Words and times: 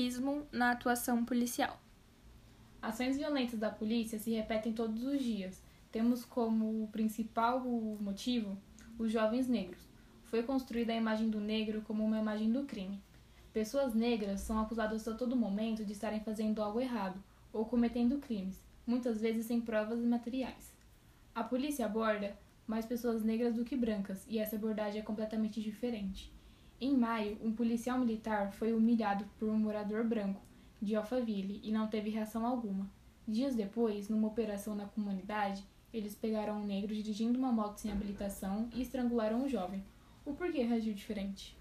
racismo 0.00 0.46
na 0.52 0.70
atuação 0.70 1.24
policial. 1.24 1.80
Ações 2.80 3.16
violentas 3.16 3.58
da 3.58 3.70
polícia 3.70 4.20
se 4.20 4.30
repetem 4.30 4.72
todos 4.72 5.02
os 5.02 5.20
dias. 5.20 5.60
Temos 5.90 6.24
como 6.24 6.88
principal 6.92 7.60
motivo 7.60 8.56
os 8.96 9.10
jovens 9.10 9.48
negros. 9.48 9.82
Foi 10.26 10.44
construída 10.44 10.92
a 10.92 10.96
imagem 10.96 11.28
do 11.28 11.40
negro 11.40 11.82
como 11.82 12.04
uma 12.04 12.20
imagem 12.20 12.52
do 12.52 12.64
crime. 12.66 13.02
Pessoas 13.52 13.92
negras 13.92 14.42
são 14.42 14.60
acusadas 14.60 15.08
a 15.08 15.14
todo 15.14 15.34
momento 15.34 15.84
de 15.84 15.92
estarem 15.92 16.20
fazendo 16.20 16.62
algo 16.62 16.80
errado 16.80 17.20
ou 17.52 17.64
cometendo 17.64 18.18
crimes, 18.18 18.62
muitas 18.86 19.20
vezes 19.20 19.46
sem 19.46 19.60
provas 19.60 19.98
materiais. 19.98 20.72
A 21.34 21.42
polícia 21.42 21.84
aborda 21.84 22.38
mais 22.64 22.86
pessoas 22.86 23.24
negras 23.24 23.56
do 23.56 23.64
que 23.64 23.76
brancas, 23.76 24.24
e 24.28 24.38
essa 24.38 24.54
abordagem 24.54 25.00
é 25.00 25.04
completamente 25.04 25.60
diferente. 25.60 26.32
Em 26.80 26.96
maio, 26.96 27.36
um 27.42 27.52
policial 27.52 27.98
militar 27.98 28.52
foi 28.52 28.72
humilhado 28.72 29.26
por 29.38 29.50
um 29.50 29.58
morador 29.58 30.02
branco 30.02 30.40
de 30.80 30.96
Alphaville 30.96 31.60
e 31.62 31.70
não 31.70 31.86
teve 31.86 32.08
reação 32.08 32.46
alguma. 32.46 32.90
Dias 33.28 33.54
depois, 33.54 34.08
numa 34.08 34.28
operação 34.28 34.74
na 34.74 34.86
comunidade, 34.86 35.62
eles 35.92 36.14
pegaram 36.14 36.58
um 36.58 36.64
negro 36.64 36.94
dirigindo 36.94 37.38
uma 37.38 37.52
moto 37.52 37.76
sem 37.76 37.92
habilitação 37.92 38.70
e 38.74 38.80
estrangularam 38.80 39.42
um 39.42 39.48
jovem. 39.48 39.84
O 40.24 40.32
porquê 40.32 40.62
reagiu 40.62 40.94
diferente? 40.94 41.54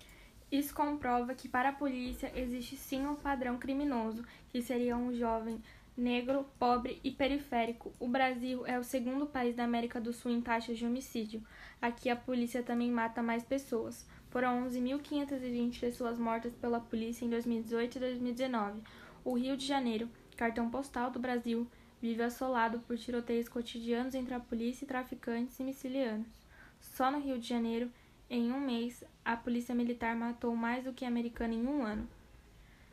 Isso 0.50 0.74
comprova 0.74 1.36
que 1.36 1.50
para 1.50 1.70
a 1.70 1.74
polícia 1.74 2.32
existe 2.34 2.78
sim 2.78 3.06
um 3.06 3.16
padrão 3.16 3.58
criminoso, 3.58 4.24
que 4.50 4.62
seria 4.62 4.96
um 4.96 5.14
jovem 5.14 5.62
negro, 5.98 6.46
pobre 6.58 7.00
e 7.04 7.12
periférico. 7.12 7.92
O 8.00 8.08
Brasil 8.08 8.66
é 8.66 8.80
o 8.80 8.84
segundo 8.84 9.28
país 9.28 9.54
da 9.54 9.66
América 9.66 10.00
do 10.00 10.14
Sul 10.14 10.32
em 10.32 10.42
taxas 10.42 10.78
de 10.78 10.86
homicídio. 10.86 11.44
Aqui 11.82 12.10
a 12.10 12.16
polícia 12.16 12.64
também 12.64 12.90
mata 12.90 13.22
mais 13.22 13.44
pessoas. 13.44 14.08
Foram 14.30 14.68
11.520 14.70 15.80
pessoas 15.80 16.20
mortas 16.20 16.54
pela 16.54 16.80
polícia 16.80 17.26
em 17.26 17.30
2018 17.30 17.96
e 17.96 18.00
2019. 18.00 18.82
O 19.26 19.34
Rio 19.34 19.58
de 19.58 19.66
Janeiro, 19.66 20.08
cartão 20.38 20.70
postal 20.70 21.10
do 21.10 21.20
Brasil, 21.20 21.68
vive 22.00 22.22
assolado 22.22 22.80
por 22.80 22.98
tiroteios 22.98 23.50
cotidianos 23.50 24.14
entre 24.14 24.34
a 24.34 24.40
polícia 24.40 24.86
e 24.86 24.88
traficantes 24.88 25.56
sicilianos. 25.56 26.28
Só 26.80 27.12
no 27.12 27.20
Rio 27.20 27.40
de 27.40 27.48
Janeiro, 27.48 27.92
em 28.30 28.52
um 28.52 28.60
mês, 28.60 29.04
a 29.26 29.36
polícia 29.36 29.74
militar 29.74 30.16
matou 30.16 30.56
mais 30.56 30.84
do 30.84 30.94
que 30.94 31.04
a 31.04 31.08
americana 31.08 31.56
em 31.56 31.66
um 31.66 31.84
ano. 31.84 32.08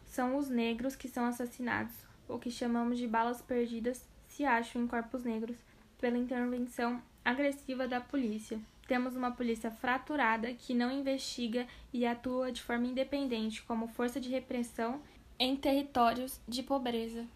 São 0.07 0.37
os 0.37 0.49
negros 0.49 0.97
que 0.97 1.09
são 1.09 1.27
assassinados, 1.27 1.95
o 2.27 2.39
que 2.39 2.51
chamamos 2.51 2.97
de 2.97 3.07
balas 3.07 3.43
perdidas, 3.43 4.09
se 4.27 4.47
acham 4.47 4.83
em 4.83 4.87
corpos 4.87 5.25
negros, 5.25 5.59
pela 5.99 6.17
intervenção 6.17 7.03
agressiva 7.23 7.87
da 7.87 8.01
polícia. 8.01 8.59
Temos 8.87 9.17
uma 9.17 9.33
polícia 9.33 9.71
fraturada 9.71 10.53
que 10.55 10.73
não 10.73 10.91
investiga 10.91 11.67
e 11.93 12.07
atua 12.07 12.53
de 12.53 12.63
forma 12.63 12.87
independente 12.87 13.63
como 13.63 13.89
força 13.89 14.21
de 14.21 14.29
repressão 14.29 15.01
em 15.39 15.57
territórios 15.57 16.41
de 16.47 16.63
pobreza. 16.63 17.27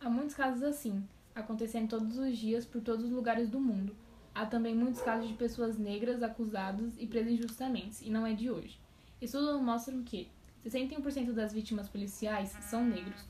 Há 0.00 0.10
muitos 0.10 0.34
casos 0.34 0.62
assim, 0.62 1.06
acontecendo 1.34 1.88
todos 1.88 2.18
os 2.18 2.36
dias 2.36 2.64
por 2.64 2.80
todos 2.82 3.04
os 3.04 3.12
lugares 3.12 3.48
do 3.48 3.60
mundo. 3.60 3.94
Há 4.34 4.44
também 4.44 4.74
muitos 4.74 5.00
casos 5.00 5.28
de 5.28 5.34
pessoas 5.34 5.78
negras 5.78 6.22
acusadas 6.22 6.94
e 6.98 7.06
presas 7.06 7.32
injustamente, 7.32 8.04
e 8.04 8.10
não 8.10 8.26
é 8.26 8.34
de 8.34 8.50
hoje. 8.50 8.78
Estudos 9.22 9.60
mostram 9.62 10.02
que 10.02 10.28
61% 10.66 11.32
das 11.32 11.52
vítimas 11.52 11.88
policiais 11.88 12.50
são 12.60 12.84
negros. 12.84 13.24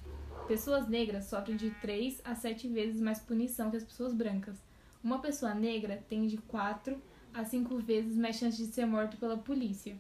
Pessoas 0.48 0.89
negras 0.89 1.27
sofrem 1.27 1.57
de 1.57 1.70
3 1.83 2.23
a 2.25 2.34
7 2.34 2.67
vezes 2.69 3.01
mais 3.01 3.20
punição 3.20 3.70
que 3.70 3.77
as 3.77 3.84
pessoas 3.84 4.14
brancas. 4.14 4.57
Uma 5.05 5.20
pessoa 5.20 5.55
negra 5.55 6.03
tem 6.09 6.27
de 6.27 6.39
4 6.39 7.01
a 7.37 7.45
cinco 7.45 7.77
vezes 7.77 8.17
mais 8.17 8.37
chance 8.37 8.56
de 8.56 8.67
ser 8.73 8.87
morto 8.87 9.19
pela 9.19 9.37
polícia. 9.37 9.95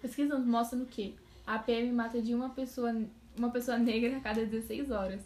Pesquisas 0.00 0.46
mostram 0.46 0.84
que 0.84 1.16
a 1.44 1.58
PM 1.58 1.90
mata 1.90 2.22
de 2.22 2.32
uma 2.32 2.50
pessoa, 2.50 2.94
uma 3.36 3.50
pessoa 3.50 3.76
negra 3.76 4.16
a 4.16 4.20
cada 4.20 4.46
16 4.46 4.90
horas. 4.92 5.20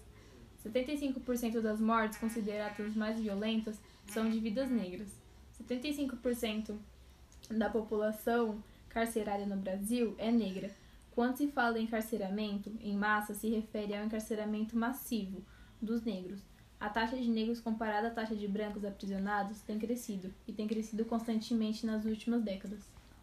75% 0.66 1.60
das 1.60 1.78
mortes 1.78 2.18
consideradas 2.18 2.96
mais 2.96 3.20
violentas 3.20 3.78
são 4.06 4.30
de 4.30 4.40
vidas 4.40 4.70
negras. 4.70 5.08
75% 5.62 6.74
da 7.50 7.68
população 7.68 8.62
carcerária 8.88 9.44
no 9.44 9.56
Brasil 9.56 10.14
é 10.16 10.32
negra. 10.32 10.70
Quando 11.10 11.36
se 11.36 11.48
fala 11.48 11.78
em 11.78 11.84
encarceramento 11.84 12.72
em 12.80 12.96
massa, 12.96 13.34
se 13.34 13.48
refere 13.50 13.94
ao 13.94 14.06
encarceramento 14.06 14.76
massivo 14.76 15.44
dos 15.82 16.02
negros. 16.02 16.40
A 16.84 16.90
taxa 16.90 17.16
de 17.16 17.30
negros 17.30 17.62
comparada 17.62 18.08
à 18.08 18.10
taxa 18.10 18.36
de 18.36 18.46
brancos 18.46 18.84
aprisionados 18.84 19.62
tem 19.62 19.78
crescido, 19.78 20.30
e 20.46 20.52
tem 20.52 20.68
crescido 20.68 21.02
constantemente 21.06 21.86
nas 21.86 22.04
últimas 22.04 22.42
décadas. 22.42 22.80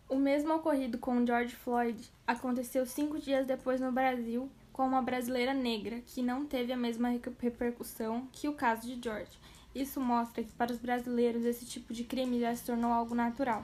O 0.10 0.16
mesmo 0.16 0.56
ocorrido 0.56 0.98
com 0.98 1.24
George 1.24 1.56
Floyd 1.56 2.10
aconteceu 2.26 2.88
cinco 2.88 3.20
dias 3.20 3.46
depois 3.46 3.80
no 3.80 3.92
Brasil 3.92 4.50
com 4.74 4.88
uma 4.88 5.04
brasileira 5.04 5.54
negra, 5.54 6.02
que 6.08 6.24
não 6.24 6.44
teve 6.44 6.74
a 6.74 6.76
mesma 6.76 7.10
repercussão 7.10 8.28
que 8.32 8.48
o 8.48 8.56
caso 8.56 8.88
de 8.88 9.00
George. 9.00 9.40
Isso 9.76 10.02
mostra 10.02 10.44
que 10.44 10.52
para 10.54 10.72
os 10.72 10.80
brasileiros 10.80 11.46
esse 11.46 11.64
tipo 11.64 11.94
de 11.94 12.04
crime 12.04 12.40
já 12.40 12.56
se 12.56 12.66
tornou 12.66 12.92
algo 12.92 13.14
natural. 13.14 13.64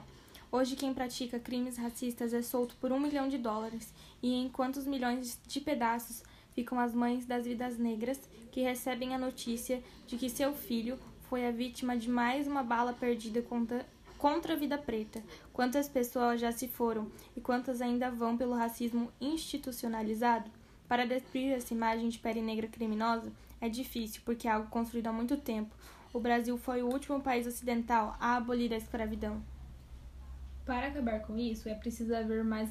Hoje 0.52 0.76
quem 0.76 0.94
pratica 0.94 1.40
crimes 1.40 1.76
racistas 1.76 2.32
é 2.32 2.40
solto 2.40 2.76
por 2.76 2.92
um 2.92 3.00
milhão 3.00 3.28
de 3.28 3.36
dólares, 3.36 3.92
e 4.22 4.32
enquanto 4.36 4.76
os 4.76 4.86
milhões 4.86 5.40
de 5.48 5.60
pedaços 5.60 6.22
ficam 6.58 6.80
as 6.80 6.92
mães 6.92 7.24
das 7.24 7.44
vidas 7.44 7.78
negras 7.78 8.20
que 8.50 8.60
recebem 8.60 9.14
a 9.14 9.18
notícia 9.18 9.80
de 10.08 10.16
que 10.16 10.28
seu 10.28 10.52
filho 10.52 10.98
foi 11.28 11.46
a 11.46 11.52
vítima 11.52 11.96
de 11.96 12.10
mais 12.10 12.48
uma 12.48 12.64
bala 12.64 12.92
perdida 12.92 13.40
contra, 13.42 13.86
contra 14.18 14.54
a 14.54 14.56
vida 14.56 14.76
preta. 14.76 15.22
Quantas 15.52 15.88
pessoas 15.88 16.40
já 16.40 16.50
se 16.50 16.66
foram 16.66 17.12
e 17.36 17.40
quantas 17.40 17.80
ainda 17.80 18.10
vão 18.10 18.36
pelo 18.36 18.56
racismo 18.56 19.12
institucionalizado? 19.20 20.50
Para 20.88 21.06
destruir 21.06 21.52
essa 21.52 21.72
imagem 21.72 22.08
de 22.08 22.18
pele 22.18 22.42
negra 22.42 22.66
criminosa 22.66 23.30
é 23.60 23.68
difícil, 23.68 24.20
porque 24.24 24.48
é 24.48 24.50
algo 24.50 24.68
construído 24.68 25.06
há 25.06 25.12
muito 25.12 25.36
tempo. 25.36 25.72
O 26.12 26.18
Brasil 26.18 26.58
foi 26.58 26.82
o 26.82 26.90
último 26.92 27.20
país 27.20 27.46
ocidental 27.46 28.16
a 28.18 28.34
abolir 28.34 28.72
a 28.72 28.76
escravidão. 28.76 29.40
Para 30.66 30.88
acabar 30.88 31.20
com 31.20 31.38
isso, 31.38 31.68
é 31.68 31.74
preciso 31.74 32.16
haver 32.16 32.42
mais 32.42 32.70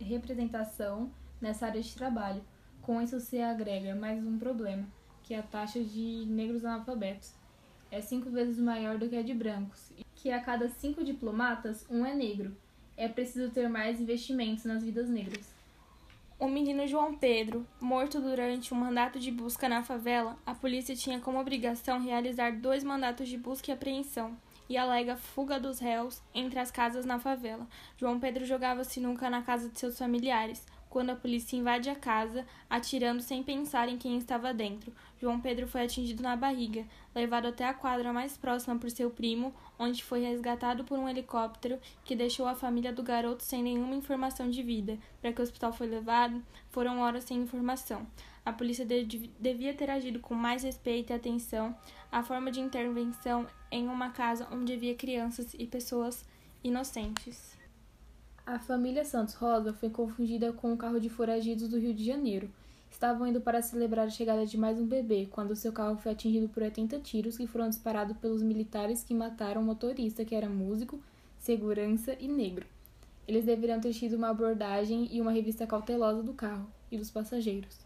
representação 0.00 1.10
nessa 1.38 1.66
área 1.66 1.82
de 1.82 1.94
trabalho 1.94 2.42
com 2.86 3.02
isso 3.02 3.18
se 3.18 3.40
agrega 3.40 3.96
mais 3.96 4.24
um 4.24 4.38
problema, 4.38 4.86
que 5.24 5.34
é 5.34 5.40
a 5.40 5.42
taxa 5.42 5.82
de 5.82 6.24
negros 6.28 6.64
analfabetos. 6.64 7.34
É 7.90 8.00
cinco 8.00 8.30
vezes 8.30 8.60
maior 8.60 8.96
do 8.96 9.08
que 9.08 9.16
a 9.16 9.22
de 9.22 9.34
brancos, 9.34 9.92
que 10.14 10.30
a 10.30 10.40
cada 10.40 10.68
cinco 10.68 11.02
diplomatas, 11.02 11.84
um 11.90 12.06
é 12.06 12.14
negro. 12.14 12.56
É 12.96 13.08
preciso 13.08 13.50
ter 13.50 13.68
mais 13.68 14.00
investimentos 14.00 14.64
nas 14.64 14.84
vidas 14.84 15.08
negras. 15.08 15.52
O 16.38 16.46
menino 16.46 16.86
João 16.86 17.16
Pedro, 17.16 17.66
morto 17.80 18.20
durante 18.20 18.72
um 18.72 18.76
mandato 18.76 19.18
de 19.18 19.32
busca 19.32 19.68
na 19.68 19.82
favela, 19.82 20.38
a 20.46 20.54
polícia 20.54 20.94
tinha 20.94 21.18
como 21.18 21.40
obrigação 21.40 22.00
realizar 22.00 22.52
dois 22.52 22.84
mandatos 22.84 23.28
de 23.28 23.36
busca 23.36 23.72
e 23.72 23.74
apreensão 23.74 24.36
e 24.68 24.76
alega 24.76 25.16
fuga 25.16 25.58
dos 25.58 25.80
réus 25.80 26.22
entre 26.32 26.60
as 26.60 26.70
casas 26.70 27.04
na 27.04 27.18
favela. 27.18 27.66
João 27.96 28.20
Pedro 28.20 28.44
jogava 28.44 28.84
sinuca 28.84 29.28
na 29.28 29.42
casa 29.42 29.68
de 29.68 29.78
seus 29.78 29.98
familiares 29.98 30.64
quando 30.96 31.10
a 31.10 31.14
polícia 31.14 31.58
invade 31.58 31.90
a 31.90 31.94
casa, 31.94 32.46
atirando 32.70 33.20
sem 33.20 33.42
pensar 33.42 33.86
em 33.86 33.98
quem 33.98 34.16
estava 34.16 34.54
dentro. 34.54 34.90
João 35.20 35.38
Pedro 35.38 35.68
foi 35.68 35.82
atingido 35.82 36.22
na 36.22 36.34
barriga, 36.34 36.86
levado 37.14 37.48
até 37.48 37.66
a 37.66 37.74
quadra 37.74 38.14
mais 38.14 38.38
próxima 38.38 38.78
por 38.78 38.90
seu 38.90 39.10
primo, 39.10 39.54
onde 39.78 40.02
foi 40.02 40.22
resgatado 40.22 40.84
por 40.84 40.98
um 40.98 41.06
helicóptero 41.06 41.78
que 42.02 42.16
deixou 42.16 42.46
a 42.46 42.54
família 42.54 42.94
do 42.94 43.02
garoto 43.02 43.42
sem 43.42 43.62
nenhuma 43.62 43.94
informação 43.94 44.48
de 44.48 44.62
vida. 44.62 44.96
Para 45.20 45.34
que 45.34 45.40
o 45.42 45.44
hospital 45.44 45.70
foi 45.70 45.86
levado, 45.86 46.42
foram 46.70 47.00
horas 47.00 47.24
sem 47.24 47.42
informação. 47.42 48.06
A 48.42 48.50
polícia 48.50 48.86
devia 48.86 49.74
ter 49.74 49.90
agido 49.90 50.18
com 50.20 50.34
mais 50.34 50.62
respeito 50.62 51.12
e 51.12 51.14
atenção 51.14 51.76
à 52.10 52.22
forma 52.22 52.50
de 52.50 52.60
intervenção 52.60 53.46
em 53.70 53.86
uma 53.86 54.12
casa 54.12 54.48
onde 54.50 54.72
havia 54.72 54.94
crianças 54.94 55.54
e 55.58 55.66
pessoas 55.66 56.24
inocentes. 56.64 57.54
A 58.46 58.60
família 58.60 59.04
Santos 59.04 59.34
Rosa 59.34 59.72
foi 59.72 59.90
confundida 59.90 60.52
com 60.52 60.72
um 60.72 60.76
carro 60.76 61.00
de 61.00 61.08
foragidos 61.08 61.66
do 61.66 61.80
Rio 61.80 61.92
de 61.92 62.04
Janeiro. 62.04 62.48
Estavam 62.88 63.26
indo 63.26 63.40
para 63.40 63.60
celebrar 63.60 64.06
a 64.06 64.10
chegada 64.10 64.46
de 64.46 64.56
mais 64.56 64.78
um 64.78 64.86
bebê, 64.86 65.26
quando 65.28 65.56
seu 65.56 65.72
carro 65.72 65.96
foi 65.96 66.12
atingido 66.12 66.48
por 66.48 66.62
80 66.62 67.00
tiros 67.00 67.36
que 67.36 67.48
foram 67.48 67.68
disparados 67.68 68.16
pelos 68.18 68.44
militares 68.44 69.02
que 69.02 69.12
mataram 69.12 69.62
o 69.62 69.64
motorista, 69.64 70.24
que 70.24 70.32
era 70.32 70.48
músico, 70.48 71.00
segurança 71.40 72.16
e 72.20 72.28
negro. 72.28 72.64
Eles 73.26 73.44
deveriam 73.44 73.80
ter 73.80 73.92
tido 73.92 74.14
uma 74.14 74.28
abordagem 74.28 75.08
e 75.10 75.20
uma 75.20 75.32
revista 75.32 75.66
cautelosa 75.66 76.22
do 76.22 76.32
carro 76.32 76.68
e 76.88 76.96
dos 76.96 77.10
passageiros. 77.10 77.84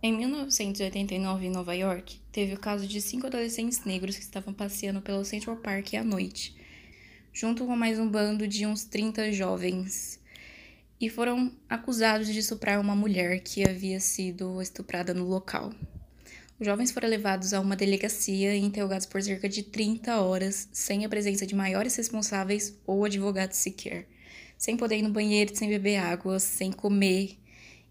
Em 0.00 0.16
1989, 0.16 1.44
em 1.44 1.50
Nova 1.50 1.74
York, 1.74 2.20
teve 2.30 2.54
o 2.54 2.60
caso 2.60 2.86
de 2.86 3.00
cinco 3.00 3.26
adolescentes 3.26 3.84
negros 3.84 4.14
que 4.14 4.22
estavam 4.22 4.54
passeando 4.54 5.02
pelo 5.02 5.24
Central 5.24 5.56
Park 5.56 5.94
à 5.94 6.04
noite 6.04 6.59
junto 7.32 7.64
com 7.64 7.76
mais 7.76 7.98
um 7.98 8.08
bando 8.08 8.46
de 8.46 8.66
uns 8.66 8.84
30 8.84 9.32
jovens, 9.32 10.18
e 11.00 11.08
foram 11.08 11.50
acusados 11.68 12.28
de 12.28 12.38
estuprar 12.38 12.80
uma 12.80 12.94
mulher 12.94 13.40
que 13.40 13.66
havia 13.66 13.98
sido 14.00 14.60
estuprada 14.60 15.14
no 15.14 15.24
local. 15.24 15.72
Os 16.58 16.66
jovens 16.66 16.90
foram 16.90 17.08
levados 17.08 17.54
a 17.54 17.60
uma 17.60 17.74
delegacia 17.74 18.54
e 18.54 18.60
interrogados 18.60 19.06
por 19.06 19.22
cerca 19.22 19.48
de 19.48 19.62
30 19.62 20.20
horas, 20.20 20.68
sem 20.72 21.06
a 21.06 21.08
presença 21.08 21.46
de 21.46 21.54
maiores 21.54 21.96
responsáveis 21.96 22.76
ou 22.86 23.02
advogados 23.02 23.56
sequer, 23.56 24.06
sem 24.58 24.76
poder 24.76 24.98
ir 24.98 25.02
no 25.02 25.08
banheiro, 25.08 25.56
sem 25.56 25.70
beber 25.70 25.96
água, 25.96 26.38
sem 26.38 26.70
comer 26.70 27.38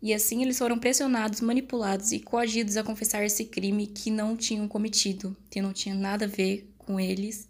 E 0.03 0.13
assim 0.13 0.43
eles 0.43 0.59
foram 0.59 0.77
pressionados, 0.77 1.41
manipulados 1.41 2.11
e 2.11 2.19
coagidos 2.19 2.77
a 2.77 2.83
confessar 2.83 3.25
esse 3.25 3.45
crime 3.45 3.87
que 3.87 4.11
não 4.11 4.37
tinham 4.37 4.67
cometido, 4.67 5.35
que 5.49 5.63
não 5.63 5.73
tinha 5.73 5.95
nada 5.95 6.25
a 6.25 6.27
ver 6.27 6.71
com 6.77 6.99
eles. 6.99 7.48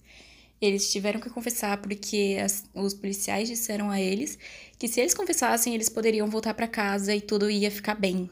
Eles 0.61 0.91
tiveram 0.91 1.19
que 1.19 1.29
confessar 1.29 1.77
porque 1.81 2.37
as, 2.43 2.65
os 2.73 2.93
policiais 2.93 3.47
disseram 3.47 3.89
a 3.89 3.99
eles 3.99 4.37
que 4.77 4.87
se 4.87 4.99
eles 4.99 5.13
confessassem, 5.13 5.73
eles 5.73 5.89
poderiam 5.89 6.27
voltar 6.27 6.53
para 6.53 6.67
casa 6.67 7.15
e 7.15 7.21
tudo 7.21 7.49
ia 7.49 7.71
ficar 7.71 7.95
bem. 7.95 8.29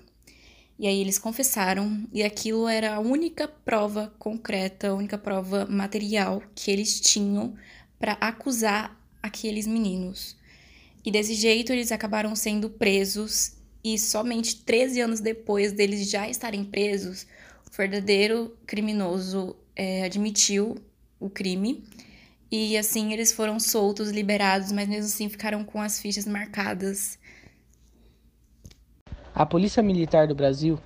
E 0.79 0.85
aí 0.85 1.01
eles 1.01 1.17
confessaram, 1.17 2.07
e 2.13 2.21
aquilo 2.21 2.67
era 2.67 2.95
a 2.95 2.99
única 2.99 3.47
prova 3.47 4.13
concreta, 4.19 4.89
a 4.89 4.93
única 4.93 5.17
prova 5.17 5.65
material 5.65 6.43
que 6.53 6.69
eles 6.69 7.01
tinham 7.01 7.55
para 7.99 8.13
acusar 8.13 8.95
aqueles 9.21 9.65
meninos. 9.65 10.37
E 11.03 11.09
desse 11.11 11.33
jeito 11.33 11.73
eles 11.73 11.91
acabaram 11.91 12.35
sendo 12.35 12.69
presos, 12.69 13.53
e 13.83 13.97
somente 13.97 14.57
13 14.63 15.01
anos 15.01 15.19
depois 15.19 15.71
deles 15.71 16.09
já 16.09 16.29
estarem 16.29 16.63
presos, 16.63 17.25
o 17.65 17.75
verdadeiro 17.75 18.55
criminoso 18.67 19.55
é, 19.75 20.03
admitiu 20.03 20.75
o 21.19 21.29
crime. 21.29 21.83
E 22.51 22.77
assim 22.77 23.13
eles 23.13 23.31
foram 23.31 23.59
soltos, 23.59 24.09
liberados, 24.09 24.71
mas 24.71 24.87
mesmo 24.87 25.05
assim 25.05 25.29
ficaram 25.29 25.63
com 25.63 25.81
as 25.81 25.99
fichas 25.99 26.25
marcadas 26.25 27.19
a 29.37 29.45
Polícia 29.45 29.83
Militar 29.83 30.25
do 30.25 30.33
Brasil 30.33 30.79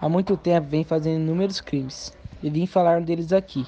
há 0.00 0.08
muito 0.08 0.36
tempo 0.36 0.68
vem 0.68 0.84
fazendo 0.84 1.20
inúmeros 1.20 1.60
crimes 1.60 2.16
e 2.40 2.48
vim 2.48 2.64
falar 2.64 3.00
deles 3.00 3.32
aqui. 3.32 3.66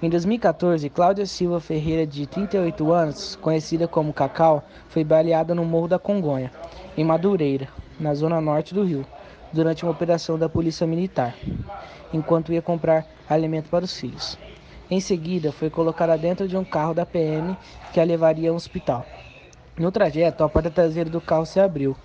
Em 0.00 0.08
2014, 0.08 0.88
Cláudia 0.88 1.26
Silva 1.26 1.60
Ferreira, 1.60 2.06
de 2.06 2.26
38 2.26 2.90
anos, 2.90 3.36
conhecida 3.36 3.86
como 3.86 4.14
Cacau, 4.14 4.66
foi 4.88 5.04
baleada 5.04 5.54
no 5.54 5.62
Morro 5.62 5.88
da 5.88 5.98
Congonha, 5.98 6.50
em 6.96 7.04
Madureira, 7.04 7.68
na 8.00 8.14
zona 8.14 8.40
norte 8.40 8.72
do 8.72 8.82
Rio, 8.82 9.04
durante 9.52 9.84
uma 9.84 9.92
operação 9.92 10.38
da 10.38 10.48
Polícia 10.48 10.86
Militar, 10.86 11.36
enquanto 12.14 12.50
ia 12.50 12.62
comprar 12.62 13.06
alimento 13.28 13.68
para 13.68 13.84
os 13.84 13.94
filhos. 13.94 14.38
Em 14.94 15.00
seguida, 15.00 15.50
foi 15.50 15.68
colocada 15.68 16.16
dentro 16.16 16.46
de 16.46 16.56
um 16.56 16.62
carro 16.62 16.94
da 16.94 17.04
PM 17.04 17.56
que 17.92 17.98
a 17.98 18.04
levaria 18.04 18.50
ao 18.50 18.54
hospital. 18.54 19.04
No 19.76 19.90
trajeto, 19.90 20.44
a 20.44 20.48
porta 20.48 20.70
traseira 20.70 21.10
do 21.10 21.20
carro 21.20 21.44
se 21.44 21.58
abriu 21.58 21.96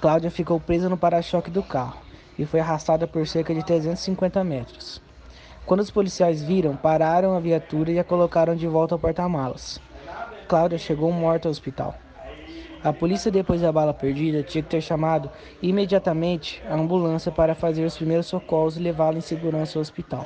Cláudia 0.00 0.30
ficou 0.30 0.60
presa 0.60 0.88
no 0.88 0.96
para-choque 0.96 1.50
do 1.50 1.60
carro 1.60 1.98
e 2.38 2.46
foi 2.46 2.60
arrastada 2.60 3.04
por 3.04 3.26
cerca 3.26 3.52
de 3.52 3.64
350 3.64 4.44
metros. 4.44 5.02
Quando 5.66 5.80
os 5.80 5.90
policiais 5.90 6.40
viram, 6.40 6.76
pararam 6.76 7.36
a 7.36 7.40
viatura 7.40 7.90
e 7.90 7.98
a 7.98 8.04
colocaram 8.04 8.54
de 8.54 8.68
volta 8.68 8.94
ao 8.94 8.98
porta-malas. 9.00 9.80
Cláudia 10.46 10.78
chegou 10.78 11.10
morta 11.10 11.48
ao 11.48 11.50
hospital. 11.50 11.96
A 12.80 12.92
polícia, 12.92 13.28
depois 13.28 13.60
da 13.60 13.72
bala 13.72 13.92
perdida, 13.92 14.44
tinha 14.44 14.62
que 14.62 14.70
ter 14.70 14.80
chamado 14.80 15.28
imediatamente 15.60 16.62
a 16.70 16.74
ambulância 16.74 17.32
para 17.32 17.56
fazer 17.56 17.84
os 17.84 17.96
primeiros 17.96 18.26
socorros 18.26 18.76
e 18.76 18.80
levá-la 18.80 19.18
em 19.18 19.20
segurança 19.20 19.80
ao 19.80 19.82
hospital. 19.82 20.24